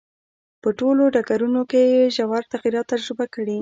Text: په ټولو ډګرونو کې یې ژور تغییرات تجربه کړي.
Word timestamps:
په 0.61 0.69
ټولو 0.79 1.03
ډګرونو 1.15 1.61
کې 1.71 1.81
یې 1.93 2.03
ژور 2.15 2.43
تغییرات 2.53 2.85
تجربه 2.93 3.25
کړي. 3.35 3.59